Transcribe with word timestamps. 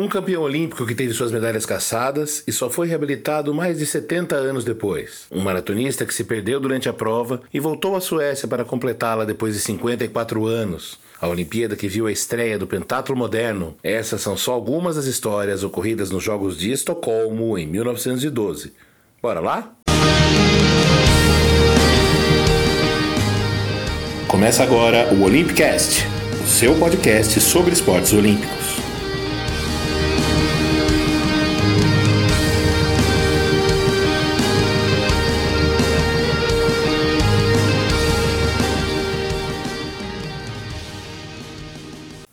Um 0.00 0.06
campeão 0.06 0.42
olímpico 0.42 0.86
que 0.86 0.94
teve 0.94 1.12
suas 1.12 1.32
medalhas 1.32 1.66
caçadas 1.66 2.44
e 2.46 2.52
só 2.52 2.70
foi 2.70 2.86
reabilitado 2.86 3.52
mais 3.52 3.78
de 3.78 3.84
70 3.84 4.36
anos 4.36 4.64
depois. 4.64 5.26
Um 5.28 5.40
maratonista 5.40 6.06
que 6.06 6.14
se 6.14 6.22
perdeu 6.22 6.60
durante 6.60 6.88
a 6.88 6.92
prova 6.92 7.42
e 7.52 7.58
voltou 7.58 7.96
à 7.96 8.00
Suécia 8.00 8.46
para 8.46 8.64
completá-la 8.64 9.24
depois 9.24 9.54
de 9.54 9.60
54 9.60 10.46
anos. 10.46 11.00
A 11.20 11.26
Olimpíada 11.26 11.74
que 11.74 11.88
viu 11.88 12.06
a 12.06 12.12
estreia 12.12 12.56
do 12.56 12.64
pentatlo 12.64 13.16
moderno. 13.16 13.74
Essas 13.82 14.20
são 14.20 14.36
só 14.36 14.52
algumas 14.52 14.94
das 14.94 15.06
histórias 15.06 15.64
ocorridas 15.64 16.12
nos 16.12 16.22
Jogos 16.22 16.56
de 16.56 16.70
Estocolmo 16.70 17.58
em 17.58 17.66
1912. 17.66 18.72
Bora 19.20 19.40
lá? 19.40 19.72
Começa 24.28 24.62
agora 24.62 25.12
o 25.12 25.24
Olympicast, 25.24 26.04
o 26.40 26.46
seu 26.46 26.76
podcast 26.76 27.40
sobre 27.40 27.72
esportes 27.72 28.12
olímpicos. 28.12 28.67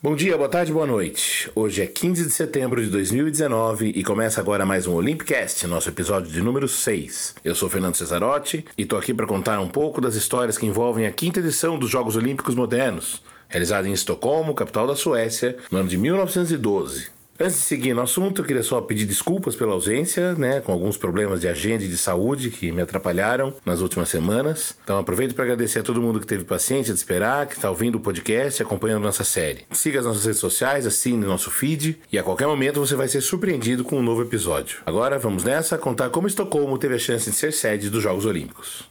Bom 0.06 0.14
dia, 0.14 0.36
boa 0.36 0.48
tarde, 0.48 0.72
boa 0.72 0.86
noite. 0.86 1.50
Hoje 1.52 1.82
é 1.82 1.86
15 1.88 2.26
de 2.26 2.30
setembro 2.30 2.80
de 2.80 2.88
2019 2.90 3.88
e 3.88 4.04
começa 4.04 4.40
agora 4.40 4.64
mais 4.64 4.86
um 4.86 4.94
Olympicast, 4.94 5.66
nosso 5.66 5.88
episódio 5.88 6.30
de 6.30 6.40
número 6.40 6.68
6. 6.68 7.34
Eu 7.44 7.56
sou 7.56 7.68
Fernando 7.68 7.96
Cesarotti 7.96 8.64
e 8.78 8.82
estou 8.82 9.00
aqui 9.00 9.12
para 9.12 9.26
contar 9.26 9.58
um 9.58 9.66
pouco 9.66 10.00
das 10.00 10.14
histórias 10.14 10.56
que 10.56 10.64
envolvem 10.64 11.08
a 11.08 11.10
quinta 11.10 11.40
edição 11.40 11.76
dos 11.76 11.90
Jogos 11.90 12.14
Olímpicos 12.14 12.54
Modernos, 12.54 13.20
realizada 13.48 13.88
em 13.88 13.92
Estocolmo, 13.92 14.54
capital 14.54 14.86
da 14.86 14.94
Suécia, 14.94 15.56
no 15.72 15.78
ano 15.78 15.88
de 15.88 15.98
1912. 15.98 17.15
Antes 17.38 17.56
de 17.56 17.62
seguir 17.62 17.92
no 17.92 18.00
assunto, 18.00 18.40
eu 18.40 18.46
queria 18.46 18.62
só 18.62 18.80
pedir 18.80 19.04
desculpas 19.04 19.54
pela 19.54 19.72
ausência, 19.72 20.34
né, 20.34 20.60
com 20.60 20.72
alguns 20.72 20.96
problemas 20.96 21.38
de 21.38 21.46
agenda 21.46 21.84
e 21.84 21.88
de 21.88 21.98
saúde 21.98 22.50
que 22.50 22.72
me 22.72 22.80
atrapalharam 22.80 23.52
nas 23.64 23.80
últimas 23.82 24.08
semanas. 24.08 24.74
Então 24.82 24.98
aproveito 24.98 25.34
para 25.34 25.44
agradecer 25.44 25.80
a 25.80 25.82
todo 25.82 26.00
mundo 26.00 26.18
que 26.18 26.26
teve 26.26 26.44
paciência 26.44 26.94
de 26.94 26.98
esperar, 26.98 27.46
que 27.46 27.54
está 27.54 27.68
ouvindo 27.68 27.96
o 27.96 28.00
podcast 28.00 28.60
e 28.60 28.64
acompanhando 28.64 29.02
nossa 29.02 29.22
série. 29.22 29.66
Siga 29.70 30.00
as 30.00 30.06
nossas 30.06 30.24
redes 30.24 30.40
sociais, 30.40 30.86
assine 30.86 31.26
nosso 31.26 31.50
feed 31.50 32.00
e 32.10 32.18
a 32.18 32.22
qualquer 32.22 32.46
momento 32.46 32.80
você 32.80 32.94
vai 32.94 33.06
ser 33.06 33.20
surpreendido 33.20 33.84
com 33.84 33.98
um 33.98 34.02
novo 34.02 34.22
episódio. 34.22 34.78
Agora 34.86 35.18
vamos 35.18 35.44
nessa 35.44 35.76
contar 35.76 36.08
como 36.08 36.26
Estocolmo 36.26 36.78
teve 36.78 36.94
a 36.94 36.98
chance 36.98 37.30
de 37.30 37.36
ser 37.36 37.52
sede 37.52 37.90
dos 37.90 38.02
Jogos 38.02 38.24
Olímpicos. 38.24 38.84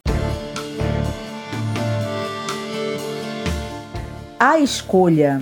A 4.40 4.60
escolha 4.60 5.42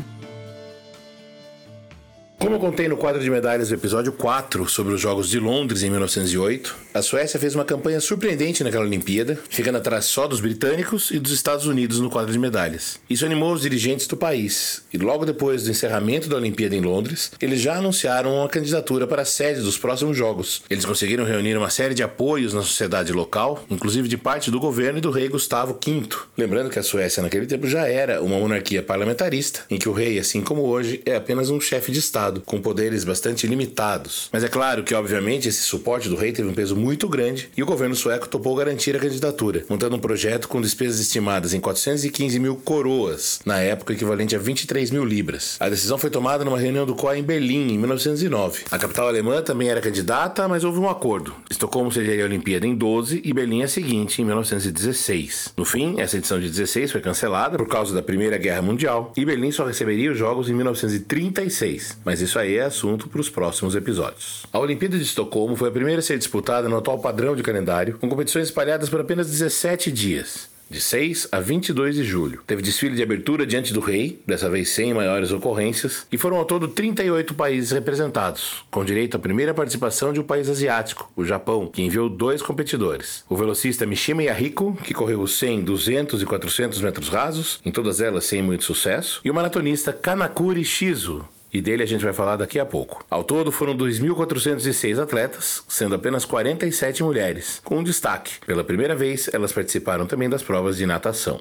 como 2.43 2.59
contei 2.59 2.89
no 2.89 2.97
quadro 2.97 3.23
de 3.23 3.29
medalhas 3.29 3.69
do 3.69 3.75
episódio 3.75 4.11
4 4.11 4.67
sobre 4.67 4.93
os 4.93 4.99
Jogos 4.99 5.29
de 5.29 5.39
Londres 5.39 5.81
em 5.81 5.89
1908, 5.89 6.75
a 6.93 7.01
Suécia 7.01 7.39
fez 7.39 7.55
uma 7.55 7.63
campanha 7.63 8.01
surpreendente 8.01 8.65
naquela 8.65 8.83
Olimpíada, 8.83 9.39
ficando 9.49 9.77
atrás 9.77 10.03
só 10.03 10.27
dos 10.27 10.41
britânicos 10.41 11.09
e 11.09 11.19
dos 11.19 11.31
Estados 11.31 11.65
Unidos 11.65 12.01
no 12.01 12.09
quadro 12.09 12.33
de 12.33 12.37
medalhas. 12.37 12.99
Isso 13.09 13.25
animou 13.25 13.53
os 13.53 13.61
dirigentes 13.61 14.07
do 14.07 14.17
país, 14.17 14.83
e 14.93 14.97
logo 14.97 15.25
depois 15.25 15.63
do 15.63 15.71
encerramento 15.71 16.27
da 16.27 16.35
Olimpíada 16.35 16.75
em 16.75 16.81
Londres, 16.81 17.31
eles 17.41 17.61
já 17.61 17.77
anunciaram 17.77 18.35
uma 18.35 18.49
candidatura 18.49 19.07
para 19.07 19.21
a 19.21 19.25
sede 19.25 19.61
dos 19.61 19.77
próximos 19.77 20.17
Jogos. 20.17 20.63
Eles 20.69 20.83
conseguiram 20.83 21.23
reunir 21.23 21.55
uma 21.55 21.69
série 21.69 21.93
de 21.93 22.03
apoios 22.03 22.53
na 22.53 22.61
sociedade 22.61 23.13
local, 23.13 23.63
inclusive 23.69 24.09
de 24.09 24.17
parte 24.17 24.51
do 24.51 24.59
governo 24.59 24.97
e 24.97 25.01
do 25.01 25.11
rei 25.11 25.29
Gustavo 25.29 25.79
V. 25.81 26.09
Lembrando 26.37 26.69
que 26.69 26.77
a 26.77 26.83
Suécia 26.83 27.23
naquele 27.23 27.45
tempo 27.45 27.69
já 27.69 27.87
era 27.87 28.21
uma 28.21 28.37
monarquia 28.37 28.83
parlamentarista, 28.83 29.61
em 29.69 29.77
que 29.77 29.87
o 29.87 29.93
rei, 29.93 30.19
assim 30.19 30.41
como 30.41 30.63
hoje, 30.63 31.01
é 31.05 31.15
apenas 31.15 31.49
um 31.49 31.61
chefe 31.61 31.89
de 31.89 31.99
Estado 31.99 32.32
com 32.41 32.61
poderes 32.61 33.03
bastante 33.03 33.47
limitados. 33.47 34.29
Mas 34.31 34.43
é 34.43 34.47
claro 34.47 34.83
que, 34.83 34.93
obviamente, 34.93 35.47
esse 35.49 35.61
suporte 35.61 36.09
do 36.09 36.15
rei 36.15 36.31
teve 36.31 36.47
um 36.47 36.53
peso 36.53 36.75
muito 36.75 37.07
grande 37.07 37.49
e 37.55 37.63
o 37.63 37.65
governo 37.65 37.95
sueco 37.95 38.27
topou 38.27 38.55
garantir 38.55 38.95
a 38.95 38.99
candidatura, 38.99 39.65
montando 39.69 39.95
um 39.95 39.99
projeto 39.99 40.47
com 40.47 40.61
despesas 40.61 40.99
estimadas 40.99 41.53
em 41.53 41.59
415 41.59 42.39
mil 42.39 42.55
coroas, 42.55 43.39
na 43.45 43.59
época 43.59 43.93
equivalente 43.93 44.35
a 44.35 44.39
23 44.39 44.91
mil 44.91 45.05
libras. 45.05 45.57
A 45.59 45.69
decisão 45.69 45.97
foi 45.97 46.09
tomada 46.09 46.43
numa 46.43 46.59
reunião 46.59 46.85
do 46.85 46.95
COI 46.95 47.19
em 47.19 47.23
Berlim, 47.23 47.73
em 47.73 47.77
1909. 47.77 48.65
A 48.71 48.77
capital 48.77 49.07
alemã 49.07 49.41
também 49.41 49.69
era 49.69 49.81
candidata, 49.81 50.47
mas 50.47 50.63
houve 50.63 50.79
um 50.79 50.89
acordo. 50.89 51.33
Estocolmo 51.49 51.91
seria 51.91 52.23
a 52.23 52.25
Olimpíada 52.25 52.65
em 52.65 52.75
12 52.75 53.21
e 53.23 53.33
Berlim 53.33 53.63
a 53.63 53.67
seguinte, 53.67 54.21
em 54.21 54.25
1916. 54.25 55.53
No 55.57 55.65
fim, 55.65 55.99
essa 55.99 56.17
edição 56.17 56.39
de 56.39 56.49
16 56.49 56.91
foi 56.91 57.01
cancelada 57.01 57.57
por 57.57 57.67
causa 57.67 57.93
da 57.93 58.01
Primeira 58.01 58.37
Guerra 58.37 58.61
Mundial 58.61 59.11
e 59.15 59.25
Berlim 59.25 59.51
só 59.51 59.65
receberia 59.65 60.11
os 60.11 60.17
Jogos 60.17 60.49
em 60.49 60.53
1936. 60.53 61.97
Mas 62.05 62.21
isso 62.23 62.39
aí 62.39 62.57
é 62.57 62.63
assunto 62.63 63.07
para 63.07 63.21
os 63.21 63.29
próximos 63.29 63.75
episódios. 63.75 64.45
A 64.51 64.59
Olimpíada 64.59 64.97
de 64.97 65.03
Estocolmo 65.03 65.55
foi 65.55 65.69
a 65.69 65.71
primeira 65.71 65.99
a 65.99 66.03
ser 66.03 66.17
disputada 66.17 66.67
no 66.67 66.77
atual 66.77 66.99
padrão 66.99 67.35
de 67.35 67.43
calendário, 67.43 67.97
com 67.99 68.09
competições 68.09 68.47
espalhadas 68.47 68.89
por 68.89 69.01
apenas 69.01 69.29
17 69.29 69.91
dias 69.91 70.53
de 70.73 70.81
6 70.81 71.27
a 71.31 71.39
22 71.39 71.95
de 71.95 72.03
julho. 72.03 72.41
Teve 72.47 72.63
desfile 72.63 72.95
de 72.95 73.03
abertura 73.03 73.45
diante 73.45 73.71
do 73.71 73.79
rei, 73.79 74.19
dessa 74.25 74.49
vez 74.49 74.69
sem 74.69 74.91
maiores 74.91 75.31
ocorrências, 75.31 76.07
e 76.11 76.17
foram 76.17 76.37
ao 76.37 76.45
todo 76.45 76.67
38 76.67 77.35
países 77.35 77.71
representados, 77.71 78.65
com 78.71 78.83
direito 78.83 79.15
à 79.15 79.19
primeira 79.19 79.53
participação 79.53 80.11
de 80.11 80.19
um 80.19 80.23
país 80.23 80.49
asiático, 80.49 81.11
o 81.15 81.23
Japão, 81.23 81.67
que 81.67 81.83
enviou 81.83 82.09
dois 82.09 82.41
competidores. 82.41 83.23
O 83.29 83.35
velocista 83.35 83.85
Mishima 83.85 84.23
Yahiko, 84.23 84.75
que 84.83 84.95
correu 84.95 85.21
os 85.21 85.37
100, 85.37 85.61
200 85.63 86.21
e 86.21 86.25
400 86.25 86.81
metros 86.81 87.07
rasos, 87.07 87.59
em 87.63 87.71
todas 87.71 88.01
elas 88.01 88.25
sem 88.25 88.41
muito 88.41 88.63
sucesso, 88.63 89.21
e 89.23 89.29
o 89.29 89.33
maratonista 89.33 89.93
Kanakuri 89.93 90.65
Shizu, 90.65 91.23
e 91.53 91.61
dele 91.61 91.83
a 91.83 91.85
gente 91.85 92.03
vai 92.03 92.13
falar 92.13 92.35
daqui 92.35 92.59
a 92.59 92.65
pouco. 92.65 93.05
Ao 93.09 93.23
todo 93.23 93.51
foram 93.51 93.77
2.406 93.77 94.99
atletas, 94.99 95.63
sendo 95.67 95.93
apenas 95.93 96.25
47 96.25 97.03
mulheres, 97.03 97.61
com 97.63 97.77
um 97.77 97.83
destaque. 97.83 98.39
Pela 98.45 98.63
primeira 98.63 98.95
vez, 98.95 99.29
elas 99.31 99.53
participaram 99.53 100.07
também 100.07 100.27
das 100.27 100.41
provas 100.41 100.77
de 100.77 100.85
natação. 100.85 101.39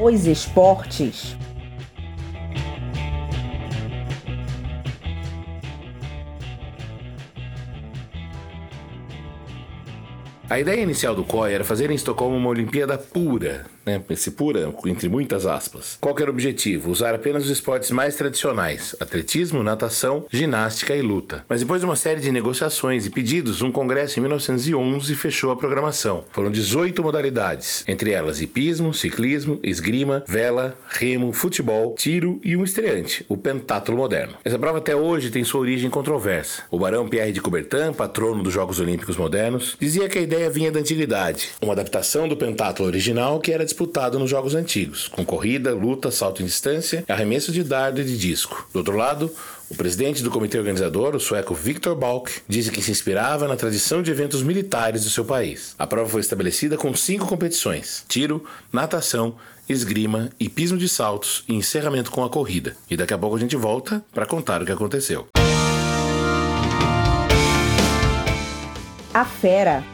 Os 0.00 0.26
esportes 0.26 1.36
A 10.48 10.60
ideia 10.60 10.80
inicial 10.80 11.12
do 11.12 11.24
COI 11.24 11.54
era 11.54 11.64
fazer 11.64 11.90
em 11.90 11.94
Estocolmo 11.96 12.36
uma 12.36 12.48
Olimpíada 12.48 12.96
pura, 12.96 13.66
né? 13.86 14.02
Pura, 14.36 14.72
entre 14.86 15.08
muitas 15.08 15.46
aspas. 15.46 15.96
Qual 16.00 16.16
era 16.18 16.30
o 16.30 16.34
objetivo? 16.34 16.90
Usar 16.90 17.14
apenas 17.14 17.44
os 17.44 17.50
esportes 17.50 17.90
mais 17.90 18.16
tradicionais: 18.16 18.96
atletismo, 18.98 19.62
natação, 19.62 20.26
ginástica 20.30 20.94
e 20.94 21.00
luta. 21.00 21.44
Mas 21.48 21.60
depois 21.60 21.80
de 21.80 21.86
uma 21.86 21.96
série 21.96 22.20
de 22.20 22.32
negociações 22.32 23.06
e 23.06 23.10
pedidos, 23.10 23.62
um 23.62 23.70
congresso 23.70 24.18
em 24.18 24.22
1911 24.22 25.14
fechou 25.14 25.52
a 25.52 25.56
programação. 25.56 26.24
Foram 26.32 26.50
18 26.50 27.02
modalidades, 27.02 27.84
entre 27.86 28.10
elas 28.10 28.40
hipismo, 28.40 28.92
ciclismo, 28.92 29.60
esgrima, 29.62 30.24
vela, 30.26 30.76
remo, 30.88 31.32
futebol, 31.32 31.94
tiro 31.94 32.40
e 32.42 32.56
um 32.56 32.64
estreante, 32.64 33.24
o 33.28 33.36
pentatlo 33.36 33.96
moderno. 33.96 34.34
Essa 34.44 34.58
prova 34.58 34.78
até 34.78 34.96
hoje 34.96 35.30
tem 35.30 35.44
sua 35.44 35.60
origem 35.60 35.88
controversa. 35.88 36.62
O 36.70 36.78
barão 36.78 37.08
Pierre 37.08 37.32
de 37.32 37.40
Coubertin, 37.40 37.92
patrono 37.96 38.42
dos 38.42 38.52
Jogos 38.52 38.80
Olímpicos 38.80 39.16
modernos, 39.16 39.76
dizia 39.78 40.08
que 40.08 40.18
a 40.18 40.22
ideia 40.22 40.50
vinha 40.50 40.72
da 40.72 40.80
antiguidade, 40.80 41.50
uma 41.62 41.72
adaptação 41.72 42.26
do 42.28 42.36
pentatlo 42.36 42.86
original 42.86 43.38
que 43.38 43.52
era 43.52 43.64
disputado 43.76 44.18
nos 44.18 44.30
jogos 44.30 44.54
antigos, 44.54 45.06
com 45.06 45.22
corrida, 45.22 45.74
luta, 45.74 46.10
salto 46.10 46.42
em 46.42 46.46
distância, 46.46 47.04
arremesso 47.06 47.52
de 47.52 47.62
dardo 47.62 48.00
e 48.00 48.04
de 48.04 48.16
disco. 48.16 48.66
Do 48.72 48.78
outro 48.78 48.96
lado, 48.96 49.30
o 49.68 49.74
presidente 49.74 50.22
do 50.22 50.30
comitê 50.30 50.56
organizador, 50.58 51.14
o 51.14 51.20
sueco 51.20 51.54
Viktor 51.54 51.94
Balk, 51.94 52.40
disse 52.48 52.70
que 52.70 52.80
se 52.80 52.90
inspirava 52.90 53.46
na 53.46 53.54
tradição 53.54 54.02
de 54.02 54.10
eventos 54.10 54.42
militares 54.42 55.04
do 55.04 55.10
seu 55.10 55.26
país. 55.26 55.74
A 55.78 55.86
prova 55.86 56.08
foi 56.08 56.22
estabelecida 56.22 56.78
com 56.78 56.94
cinco 56.94 57.26
competições: 57.26 58.02
tiro, 58.08 58.46
natação, 58.72 59.36
esgrima, 59.68 60.30
hipismo 60.40 60.78
de 60.78 60.88
saltos 60.88 61.44
e 61.46 61.54
encerramento 61.54 62.10
com 62.10 62.24
a 62.24 62.30
corrida. 62.30 62.74
E 62.88 62.96
daqui 62.96 63.12
a 63.12 63.18
pouco 63.18 63.36
a 63.36 63.40
gente 63.40 63.56
volta 63.56 64.02
para 64.10 64.24
contar 64.24 64.62
o 64.62 64.64
que 64.64 64.72
aconteceu. 64.72 65.26
A 69.12 69.24
fera 69.26 69.84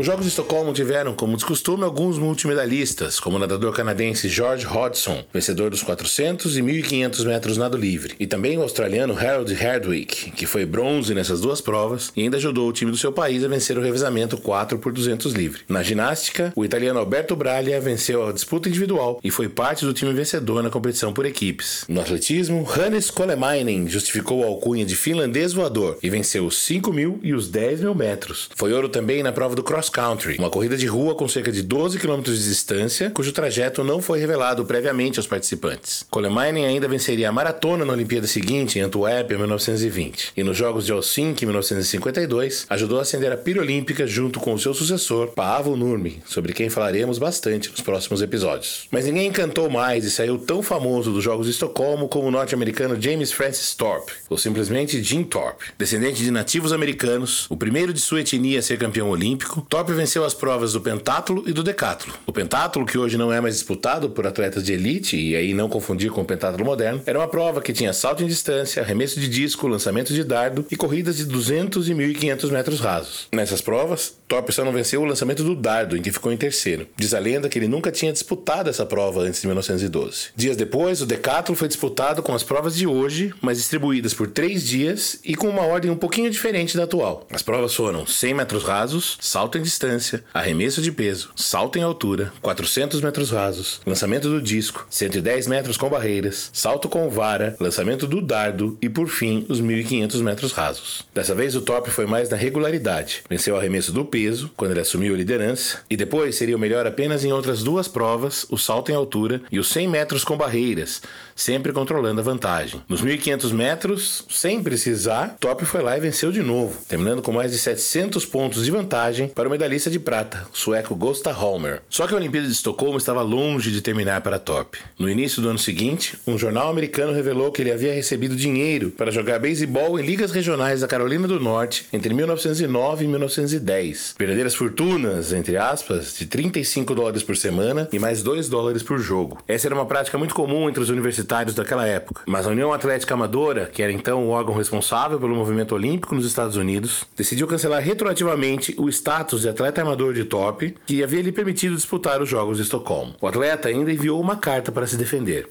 Os 0.00 0.06
Jogos 0.06 0.24
de 0.24 0.30
Estocolmo 0.30 0.72
tiveram, 0.72 1.12
como 1.12 1.36
de 1.36 1.44
costume, 1.44 1.84
alguns 1.84 2.16
multimedalistas, 2.16 3.20
como 3.20 3.36
o 3.36 3.38
nadador 3.38 3.70
canadense 3.74 4.30
George 4.30 4.64
Hodgson, 4.64 5.22
vencedor 5.30 5.68
dos 5.68 5.82
400 5.82 6.56
e 6.56 6.62
1.500 6.62 7.26
metros 7.26 7.58
nado 7.58 7.76
livre, 7.76 8.14
e 8.18 8.26
também 8.26 8.56
o 8.56 8.62
australiano 8.62 9.12
Harold 9.14 9.52
Hardwick, 9.52 10.30
que 10.30 10.46
foi 10.46 10.64
bronze 10.64 11.12
nessas 11.12 11.42
duas 11.42 11.60
provas 11.60 12.10
e 12.16 12.22
ainda 12.22 12.38
ajudou 12.38 12.66
o 12.66 12.72
time 12.72 12.90
do 12.90 12.96
seu 12.96 13.12
país 13.12 13.44
a 13.44 13.48
vencer 13.48 13.76
o 13.76 13.82
revezamento 13.82 14.38
4 14.38 14.78
por 14.78 14.90
200 14.90 15.34
livre. 15.34 15.60
Na 15.68 15.82
ginástica, 15.82 16.50
o 16.56 16.64
italiano 16.64 16.98
Alberto 16.98 17.36
Braglia 17.36 17.78
venceu 17.78 18.26
a 18.26 18.32
disputa 18.32 18.70
individual 18.70 19.20
e 19.22 19.30
foi 19.30 19.50
parte 19.50 19.84
do 19.84 19.92
time 19.92 20.14
vencedor 20.14 20.62
na 20.62 20.70
competição 20.70 21.12
por 21.12 21.26
equipes. 21.26 21.84
No 21.86 22.00
atletismo, 22.00 22.64
Hannes 22.64 23.10
Kolemainen 23.10 23.86
justificou 23.86 24.44
a 24.44 24.46
alcunha 24.46 24.86
de 24.86 24.96
finlandês 24.96 25.52
voador 25.52 25.98
e 26.02 26.08
venceu 26.08 26.46
os 26.46 26.56
5 26.62 26.90
mil 26.90 27.20
e 27.22 27.34
os 27.34 27.48
10 27.48 27.82
mil 27.82 27.94
metros. 27.94 28.48
Foi 28.56 28.72
ouro 28.72 28.88
também 28.88 29.22
na 29.22 29.30
prova 29.30 29.54
do 29.54 29.62
cross 29.62 29.89
Country, 29.90 30.36
uma 30.38 30.50
corrida 30.50 30.76
de 30.76 30.86
rua 30.86 31.14
com 31.14 31.28
cerca 31.28 31.52
de 31.52 31.62
12 31.62 31.98
km 31.98 32.22
de 32.22 32.44
distância, 32.44 33.10
cujo 33.10 33.32
trajeto 33.32 33.84
não 33.84 34.00
foi 34.00 34.18
revelado 34.18 34.64
previamente 34.64 35.18
aos 35.18 35.26
participantes. 35.26 36.06
Coleman 36.10 36.66
ainda 36.66 36.88
venceria 36.88 37.28
a 37.28 37.32
maratona 37.32 37.84
na 37.84 37.92
Olimpíada 37.92 38.26
seguinte, 38.26 38.78
em 38.78 38.82
Antuérpia, 38.82 39.34
em 39.34 39.38
1920, 39.38 40.32
e 40.36 40.42
nos 40.42 40.56
Jogos 40.56 40.86
de 40.86 40.92
Helsinki, 40.92 41.44
em 41.44 41.48
1952, 41.48 42.66
ajudou 42.70 42.98
a 42.98 43.02
acender 43.02 43.32
a 43.32 43.36
pira 43.36 43.60
olímpica 43.60 44.06
junto 44.06 44.40
com 44.40 44.54
o 44.54 44.58
seu 44.58 44.72
sucessor, 44.72 45.28
Paavo 45.28 45.76
Nurmi, 45.76 46.22
sobre 46.26 46.52
quem 46.52 46.70
falaremos 46.70 47.18
bastante 47.18 47.70
nos 47.70 47.80
próximos 47.80 48.22
episódios. 48.22 48.86
Mas 48.90 49.04
ninguém 49.04 49.26
encantou 49.26 49.68
mais 49.68 50.04
e 50.04 50.10
saiu 50.10 50.38
tão 50.38 50.62
famoso 50.62 51.12
dos 51.12 51.24
Jogos 51.24 51.46
de 51.46 51.52
Estocolmo 51.52 52.08
como 52.08 52.28
o 52.28 52.30
norte-americano 52.30 53.00
James 53.00 53.32
Francis 53.32 53.74
Thorpe, 53.74 54.12
ou 54.28 54.38
simplesmente 54.38 55.02
Jim 55.02 55.24
Thorpe. 55.24 55.66
Descendente 55.76 56.22
de 56.22 56.30
nativos 56.30 56.72
americanos, 56.72 57.46
o 57.50 57.56
primeiro 57.56 57.92
de 57.92 58.00
sua 58.00 58.20
etnia 58.20 58.58
a 58.58 58.62
ser 58.62 58.78
campeão 58.78 59.10
olímpico, 59.10 59.66
Thorpe 59.68 59.79
venceu 59.88 60.24
as 60.24 60.34
provas 60.34 60.72
do 60.72 60.80
pentátulo 60.80 61.42
e 61.46 61.52
do 61.52 61.62
decátulo. 61.62 62.14
O 62.26 62.32
pentátulo, 62.32 62.86
que 62.86 62.98
hoje 62.98 63.16
não 63.16 63.32
é 63.32 63.40
mais 63.40 63.54
disputado 63.54 64.10
por 64.10 64.26
atletas 64.26 64.64
de 64.64 64.72
elite, 64.72 65.16
e 65.16 65.34
aí 65.34 65.54
não 65.54 65.68
confundir 65.68 66.10
com 66.10 66.20
o 66.20 66.24
pentátulo 66.24 66.64
moderno, 66.64 67.02
era 67.06 67.18
uma 67.18 67.28
prova 67.28 67.60
que 67.60 67.72
tinha 67.72 67.92
salto 67.92 68.22
em 68.22 68.26
distância, 68.26 68.82
arremesso 68.82 69.18
de 69.18 69.28
disco, 69.28 69.66
lançamento 69.66 70.12
de 70.12 70.22
dardo 70.24 70.64
e 70.70 70.76
corridas 70.76 71.16
de 71.16 71.24
200 71.24 71.88
e 71.88 71.94
1.500 71.94 72.50
metros 72.50 72.80
rasos. 72.80 73.28
Nessas 73.32 73.60
provas, 73.60 74.14
Thorpe 74.28 74.52
só 74.52 74.64
não 74.64 74.72
venceu 74.72 75.02
o 75.02 75.04
lançamento 75.04 75.42
do 75.42 75.56
dardo, 75.56 75.96
em 75.96 76.02
que 76.02 76.12
ficou 76.12 76.32
em 76.32 76.36
terceiro. 76.36 76.86
Diz 76.96 77.12
a 77.14 77.18
lenda 77.18 77.48
que 77.48 77.58
ele 77.58 77.66
nunca 77.66 77.90
tinha 77.90 78.12
disputado 78.12 78.70
essa 78.70 78.86
prova 78.86 79.22
antes 79.22 79.40
de 79.40 79.46
1912. 79.46 80.28
Dias 80.36 80.56
depois, 80.56 81.02
o 81.02 81.06
decátulo 81.06 81.56
foi 81.56 81.68
disputado 81.68 82.22
com 82.22 82.34
as 82.34 82.42
provas 82.42 82.76
de 82.76 82.86
hoje, 82.86 83.34
mas 83.40 83.58
distribuídas 83.58 84.14
por 84.14 84.28
três 84.28 84.66
dias 84.66 85.18
e 85.24 85.34
com 85.34 85.48
uma 85.48 85.62
ordem 85.62 85.90
um 85.90 85.96
pouquinho 85.96 86.30
diferente 86.30 86.76
da 86.76 86.84
atual. 86.84 87.26
As 87.30 87.42
provas 87.42 87.74
foram 87.74 88.06
100 88.06 88.34
metros 88.34 88.62
rasos, 88.62 89.18
salto 89.20 89.58
em 89.58 89.59
distância, 89.60 90.24
arremesso 90.32 90.80
de 90.80 90.90
peso, 90.90 91.30
salto 91.36 91.78
em 91.78 91.82
altura, 91.82 92.32
400 92.40 93.00
metros 93.00 93.30
rasos, 93.30 93.80
lançamento 93.86 94.28
do 94.28 94.40
disco, 94.40 94.86
110 94.90 95.46
metros 95.46 95.76
com 95.76 95.88
barreiras, 95.88 96.50
salto 96.52 96.88
com 96.88 97.08
vara, 97.10 97.56
lançamento 97.60 98.06
do 98.06 98.20
dardo 98.20 98.78
e, 98.80 98.88
por 98.88 99.08
fim, 99.08 99.44
os 99.48 99.60
1.500 99.60 100.22
metros 100.22 100.52
rasos. 100.52 101.04
Dessa 101.14 101.34
vez, 101.34 101.54
o 101.54 101.60
top 101.60 101.90
foi 101.90 102.06
mais 102.06 102.28
na 102.28 102.36
regularidade. 102.36 103.22
Venceu 103.28 103.54
o 103.54 103.58
arremesso 103.58 103.92
do 103.92 104.04
peso, 104.04 104.50
quando 104.56 104.70
ele 104.70 104.80
assumiu 104.80 105.14
a 105.14 105.18
liderança, 105.18 105.80
e 105.90 105.96
depois 105.96 106.36
seria 106.36 106.56
o 106.56 106.60
melhor 106.60 106.86
apenas 106.86 107.24
em 107.24 107.32
outras 107.32 107.62
duas 107.62 107.88
provas, 107.88 108.46
o 108.48 108.56
salto 108.56 108.90
em 108.90 108.94
altura 108.94 109.42
e 109.50 109.58
os 109.58 109.68
100 109.68 109.88
metros 109.88 110.24
com 110.24 110.36
barreiras, 110.36 111.02
sempre 111.34 111.72
controlando 111.72 112.20
a 112.20 112.24
vantagem. 112.24 112.80
Nos 112.88 113.02
1.500 113.02 113.52
metros, 113.52 114.24
sem 114.30 114.62
precisar, 114.62 115.36
Top 115.40 115.64
foi 115.64 115.82
lá 115.82 115.96
e 115.96 116.00
venceu 116.00 116.30
de 116.30 116.42
novo, 116.42 116.80
terminando 116.88 117.22
com 117.22 117.32
mais 117.32 117.52
de 117.52 117.58
700 117.58 118.24
pontos 118.24 118.64
de 118.64 118.70
vantagem 118.70 119.28
para 119.28 119.48
medalhista 119.50 119.90
de 119.90 119.98
prata, 119.98 120.46
o 120.52 120.56
sueco 120.56 120.94
Gosta 120.94 121.32
Holmer. 121.32 121.82
Só 121.90 122.06
que 122.06 122.14
a 122.14 122.16
Olimpíada 122.16 122.46
de 122.46 122.52
Estocolmo 122.52 122.96
estava 122.96 123.20
longe 123.22 123.70
de 123.70 123.82
terminar 123.82 124.20
para 124.20 124.38
Top. 124.38 124.78
No 124.98 125.10
início 125.10 125.42
do 125.42 125.48
ano 125.48 125.58
seguinte, 125.58 126.18
um 126.26 126.38
jornal 126.38 126.70
americano 126.70 127.12
revelou 127.12 127.52
que 127.52 127.60
ele 127.60 127.72
havia 127.72 127.92
recebido 127.92 128.36
dinheiro 128.36 128.90
para 128.90 129.10
jogar 129.10 129.38
beisebol 129.38 129.98
em 129.98 130.06
ligas 130.06 130.30
regionais 130.30 130.80
da 130.80 130.88
Carolina 130.88 131.26
do 131.26 131.40
Norte 131.40 131.86
entre 131.92 132.14
1909 132.14 133.04
e 133.04 133.08
1910. 133.08 134.14
Verdadeiras 134.18 134.54
fortunas, 134.54 135.32
entre 135.32 135.56
aspas, 135.56 136.16
de 136.16 136.26
35 136.26 136.94
dólares 136.94 137.22
por 137.22 137.36
semana 137.36 137.88
e 137.92 137.98
mais 137.98 138.22
2 138.22 138.48
dólares 138.48 138.82
por 138.82 138.98
jogo. 138.98 139.38
Essa 139.48 139.66
era 139.68 139.74
uma 139.74 139.86
prática 139.86 140.16
muito 140.16 140.34
comum 140.34 140.68
entre 140.68 140.82
os 140.82 140.90
universitários 140.90 141.54
daquela 141.54 141.86
época. 141.86 142.22
Mas 142.26 142.46
a 142.46 142.50
União 142.50 142.72
Atlética 142.72 143.14
Amadora, 143.14 143.66
que 143.66 143.82
era 143.82 143.92
então 143.92 144.24
o 144.24 144.30
órgão 144.30 144.54
responsável 144.54 145.18
pelo 145.18 145.34
movimento 145.34 145.74
olímpico 145.74 146.14
nos 146.14 146.26
Estados 146.26 146.56
Unidos, 146.56 147.04
decidiu 147.16 147.46
cancelar 147.46 147.82
retroativamente 147.82 148.74
o 148.78 148.88
status 148.88 149.39
de 149.42 149.48
atleta 149.48 149.82
amador 149.82 150.14
de 150.14 150.24
top 150.24 150.74
que 150.86 151.02
havia 151.02 151.22
lhe 151.22 151.32
permitido 151.32 151.76
disputar 151.76 152.20
os 152.22 152.28
Jogos 152.28 152.56
de 152.56 152.62
Estocolmo. 152.62 153.14
O 153.20 153.26
atleta 153.26 153.68
ainda 153.68 153.92
enviou 153.92 154.20
uma 154.20 154.36
carta 154.36 154.70
para 154.70 154.86
se 154.86 154.96
defender. 154.96 155.46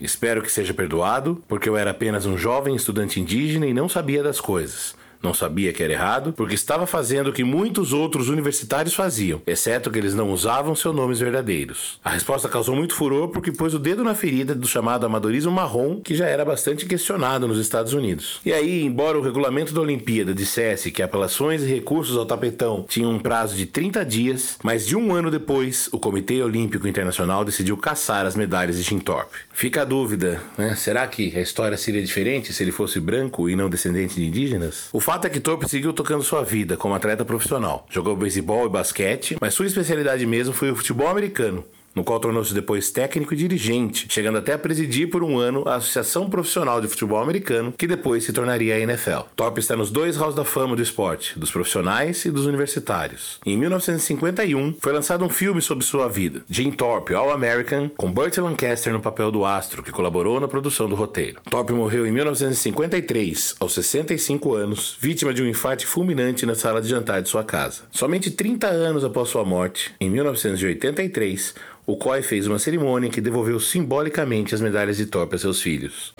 Espero 0.00 0.42
que 0.42 0.50
seja 0.50 0.74
perdoado, 0.74 1.42
porque 1.48 1.68
eu 1.68 1.76
era 1.76 1.90
apenas 1.90 2.26
um 2.26 2.36
jovem 2.38 2.74
estudante 2.74 3.20
indígena 3.20 3.66
e 3.66 3.74
não 3.74 3.88
sabia 3.88 4.22
das 4.22 4.40
coisas. 4.40 4.94
Não 5.22 5.32
sabia 5.32 5.72
que 5.72 5.82
era 5.82 5.92
errado, 5.92 6.32
porque 6.32 6.54
estava 6.54 6.86
fazendo 6.86 7.28
o 7.28 7.32
que 7.32 7.44
muitos 7.44 7.92
outros 7.92 8.28
universitários 8.28 8.94
faziam, 8.94 9.40
exceto 9.46 9.90
que 9.90 9.98
eles 9.98 10.14
não 10.14 10.30
usavam 10.30 10.74
seus 10.74 10.94
nomes 10.94 11.20
verdadeiros. 11.20 12.00
A 12.04 12.10
resposta 12.10 12.48
causou 12.48 12.74
muito 12.74 12.94
furor 12.94 13.28
porque 13.28 13.52
pôs 13.52 13.74
o 13.74 13.78
dedo 13.78 14.02
na 14.02 14.14
ferida 14.14 14.54
do 14.54 14.66
chamado 14.66 15.06
amadorismo 15.06 15.52
marrom, 15.52 16.00
que 16.00 16.14
já 16.14 16.26
era 16.26 16.44
bastante 16.44 16.86
questionado 16.86 17.46
nos 17.46 17.58
Estados 17.58 17.92
Unidos. 17.92 18.40
E 18.44 18.52
aí, 18.52 18.82
embora 18.82 19.18
o 19.18 19.22
regulamento 19.22 19.72
da 19.72 19.80
Olimpíada 19.80 20.34
dissesse 20.34 20.90
que 20.90 21.02
apelações 21.02 21.62
e 21.62 21.66
recursos 21.66 22.16
ao 22.16 22.26
tapetão 22.26 22.84
tinham 22.88 23.12
um 23.12 23.18
prazo 23.18 23.56
de 23.56 23.66
30 23.66 24.04
dias, 24.04 24.58
mais 24.62 24.86
de 24.86 24.96
um 24.96 25.14
ano 25.14 25.30
depois, 25.30 25.88
o 25.92 25.98
Comitê 25.98 26.42
Olímpico 26.42 26.88
Internacional 26.88 27.44
decidiu 27.44 27.76
caçar 27.76 28.26
as 28.26 28.34
medalhas 28.34 28.76
de 28.76 28.84
Shintorp. 28.84 29.30
Fica 29.52 29.82
a 29.82 29.84
dúvida, 29.84 30.42
né? 30.58 30.74
Será 30.74 31.06
que 31.06 31.36
a 31.36 31.40
história 31.40 31.76
seria 31.76 32.02
diferente 32.02 32.52
se 32.52 32.62
ele 32.62 32.72
fosse 32.72 32.98
branco 32.98 33.48
e 33.48 33.54
não 33.54 33.70
descendente 33.70 34.16
de 34.16 34.26
indígenas? 34.26 34.88
O 34.92 35.00
fato 35.12 35.26
é 35.26 35.28
que 35.28 35.40
Torpe 35.40 35.68
seguiu 35.68 35.92
tocando 35.92 36.22
sua 36.22 36.42
vida 36.42 36.74
como 36.74 36.94
atleta 36.94 37.22
profissional. 37.22 37.86
Jogou 37.90 38.16
beisebol 38.16 38.64
e 38.64 38.70
basquete, 38.70 39.36
mas 39.38 39.52
sua 39.52 39.66
especialidade 39.66 40.24
mesmo 40.24 40.54
foi 40.54 40.70
o 40.70 40.76
futebol 40.76 41.06
americano 41.06 41.62
no 41.94 42.04
qual 42.04 42.20
tornou-se 42.20 42.54
depois 42.54 42.90
técnico 42.90 43.34
e 43.34 43.36
dirigente, 43.36 44.06
chegando 44.08 44.38
até 44.38 44.52
a 44.52 44.58
presidir 44.58 45.10
por 45.10 45.22
um 45.22 45.38
ano 45.38 45.62
a 45.66 45.76
Associação 45.76 46.28
Profissional 46.28 46.80
de 46.80 46.88
Futebol 46.88 47.18
Americano, 47.18 47.72
que 47.76 47.86
depois 47.86 48.24
se 48.24 48.32
tornaria 48.32 48.74
a 48.74 48.80
NFL. 48.80 49.22
Top 49.36 49.58
está 49.58 49.76
nos 49.76 49.90
dois 49.90 50.16
halls 50.16 50.34
da 50.34 50.44
fama 50.44 50.76
do 50.76 50.82
esporte, 50.82 51.38
dos 51.38 51.50
profissionais 51.50 52.24
e 52.24 52.30
dos 52.30 52.46
universitários. 52.46 53.38
Em 53.44 53.56
1951, 53.56 54.76
foi 54.80 54.92
lançado 54.92 55.24
um 55.24 55.28
filme 55.28 55.60
sobre 55.60 55.84
sua 55.84 56.08
vida, 56.08 56.42
Jim 56.48 56.70
Thorpe, 56.70 57.14
All 57.14 57.30
American, 57.30 57.90
com 57.96 58.10
Burt 58.10 58.36
Lancaster 58.38 58.92
no 58.92 59.00
papel 59.00 59.30
do 59.30 59.44
astro, 59.44 59.82
que 59.82 59.90
colaborou 59.90 60.40
na 60.40 60.48
produção 60.48 60.88
do 60.88 60.94
roteiro. 60.94 61.40
Thorpe 61.50 61.72
morreu 61.72 62.06
em 62.06 62.12
1953, 62.12 63.56
aos 63.60 63.74
65 63.74 64.54
anos, 64.54 64.96
vítima 65.00 65.34
de 65.34 65.42
um 65.42 65.46
infarte 65.46 65.86
fulminante 65.86 66.46
na 66.46 66.54
sala 66.54 66.80
de 66.80 66.88
jantar 66.88 67.22
de 67.22 67.28
sua 67.28 67.44
casa. 67.44 67.82
Somente 67.90 68.30
30 68.30 68.66
anos 68.66 69.04
após 69.04 69.28
sua 69.28 69.44
morte, 69.44 69.92
em 70.00 70.08
1983, 70.10 71.54
o 71.84 71.96
COI 71.96 72.22
fez 72.22 72.46
uma 72.46 72.58
cerimônia 72.58 73.10
que 73.10 73.20
devolveu 73.20 73.58
simbolicamente 73.58 74.54
as 74.54 74.60
medalhas 74.60 74.96
de 74.96 75.06
Thorpe 75.06 75.34
a 75.34 75.38
seus 75.38 75.60
filhos. 75.60 76.12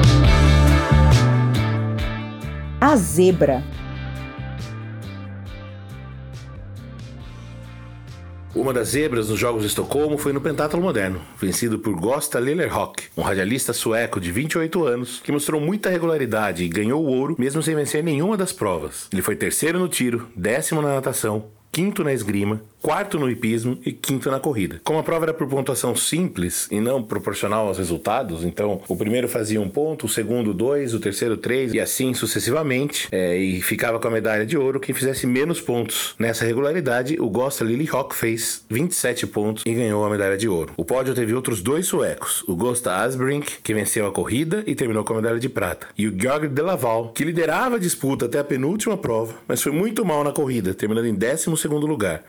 A 2.80 2.96
zebra. 2.96 3.62
Uma 8.54 8.72
das 8.72 8.88
zebras 8.88 9.30
nos 9.30 9.38
Jogos 9.38 9.62
de 9.62 9.68
Estocolmo 9.68 10.18
foi 10.18 10.32
no 10.32 10.40
pentátulo 10.40 10.82
moderno, 10.82 11.22
vencido 11.40 11.78
por 11.78 11.94
Gosta 11.94 12.38
Lillerhock, 12.38 13.04
um 13.16 13.22
radialista 13.22 13.72
sueco 13.72 14.20
de 14.20 14.30
28 14.30 14.84
anos 14.84 15.20
que 15.24 15.32
mostrou 15.32 15.58
muita 15.58 15.88
regularidade 15.88 16.62
e 16.62 16.68
ganhou 16.68 17.02
o 17.02 17.08
ouro 17.08 17.36
mesmo 17.38 17.62
sem 17.62 17.74
vencer 17.74 18.04
nenhuma 18.04 18.36
das 18.36 18.52
provas. 18.52 19.08
Ele 19.10 19.22
foi 19.22 19.36
terceiro 19.36 19.78
no 19.78 19.88
tiro, 19.88 20.28
décimo 20.36 20.82
na 20.82 20.94
natação, 20.94 21.46
quinto 21.70 22.04
na 22.04 22.12
esgrima, 22.12 22.60
quarto 22.82 23.18
no 23.18 23.30
hipismo 23.30 23.78
e 23.86 23.92
quinto 23.92 24.28
na 24.28 24.40
corrida. 24.40 24.80
Como 24.82 24.98
a 24.98 25.02
prova 25.04 25.26
era 25.26 25.34
por 25.34 25.46
pontuação 25.46 25.94
simples 25.94 26.66
e 26.70 26.80
não 26.80 27.00
proporcional 27.00 27.68
aos 27.68 27.78
resultados, 27.78 28.44
então 28.44 28.82
o 28.88 28.96
primeiro 28.96 29.28
fazia 29.28 29.60
um 29.60 29.68
ponto, 29.68 30.06
o 30.06 30.08
segundo 30.08 30.52
dois, 30.52 30.92
o 30.92 30.98
terceiro 30.98 31.36
três 31.36 31.72
e 31.72 31.80
assim 31.80 32.12
sucessivamente, 32.12 33.08
é, 33.12 33.38
e 33.38 33.62
ficava 33.62 34.00
com 34.00 34.08
a 34.08 34.10
medalha 34.10 34.44
de 34.44 34.58
ouro 34.58 34.80
quem 34.80 34.94
fizesse 34.94 35.26
menos 35.26 35.60
pontos. 35.60 36.16
Nessa 36.18 36.44
regularidade, 36.44 37.16
o 37.20 37.30
Gosta 37.30 37.64
Liljehock 37.64 38.14
fez 38.14 38.64
27 38.68 39.28
pontos 39.28 39.62
e 39.64 39.72
ganhou 39.72 40.04
a 40.04 40.10
medalha 40.10 40.36
de 40.36 40.48
ouro. 40.48 40.72
O 40.76 40.84
pódio 40.84 41.14
teve 41.14 41.32
outros 41.34 41.62
dois 41.62 41.86
suecos, 41.86 42.42
o 42.48 42.56
Gosta 42.56 42.96
Asbrink, 42.96 43.60
que 43.62 43.72
venceu 43.72 44.06
a 44.08 44.12
corrida 44.12 44.64
e 44.66 44.74
terminou 44.74 45.04
com 45.04 45.12
a 45.12 45.16
medalha 45.16 45.38
de 45.38 45.48
prata, 45.48 45.86
e 45.96 46.08
o 46.08 46.18
Georg 46.18 46.48
Delaval, 46.48 47.12
que 47.14 47.24
liderava 47.24 47.76
a 47.76 47.78
disputa 47.78 48.26
até 48.26 48.40
a 48.40 48.44
penúltima 48.44 48.96
prova, 48.96 49.34
mas 49.46 49.62
foi 49.62 49.70
muito 49.70 50.04
mal 50.04 50.24
na 50.24 50.32
corrida, 50.32 50.74
terminando 50.74 51.06
em 51.06 51.14
12 51.14 51.56
segundo 51.56 51.86
lugar 51.86 52.24